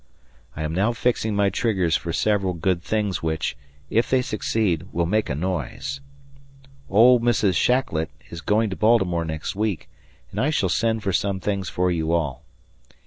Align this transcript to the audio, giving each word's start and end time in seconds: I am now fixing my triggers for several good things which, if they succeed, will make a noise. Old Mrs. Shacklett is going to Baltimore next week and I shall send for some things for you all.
I 0.55 0.63
am 0.63 0.73
now 0.73 0.93
fixing 0.93 1.35
my 1.35 1.51
triggers 1.51 1.95
for 1.95 2.11
several 2.11 2.55
good 2.55 2.81
things 2.81 3.21
which, 3.21 3.55
if 3.91 4.09
they 4.09 4.23
succeed, 4.23 4.87
will 4.91 5.05
make 5.05 5.29
a 5.29 5.35
noise. 5.35 6.01
Old 6.89 7.21
Mrs. 7.21 7.53
Shacklett 7.53 8.09
is 8.31 8.41
going 8.41 8.71
to 8.71 8.75
Baltimore 8.75 9.25
next 9.25 9.55
week 9.55 9.91
and 10.31 10.41
I 10.41 10.49
shall 10.49 10.69
send 10.69 11.03
for 11.03 11.13
some 11.13 11.39
things 11.39 11.69
for 11.69 11.91
you 11.91 12.13
all. 12.13 12.41